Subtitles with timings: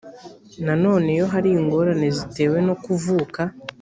[0.65, 3.41] nanone iyo hari ingorane zitewe no kuvuka